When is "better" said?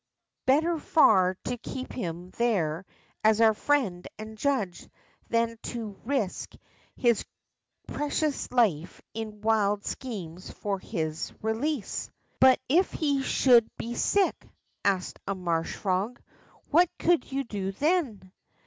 0.47-0.79